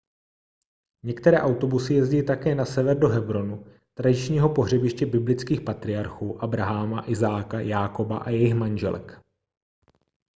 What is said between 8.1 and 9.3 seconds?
a jejich manželek